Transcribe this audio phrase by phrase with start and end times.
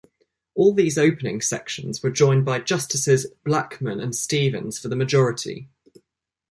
[0.55, 5.69] All these opening sections were joined by Justices Blackmun and Stevens for the majority.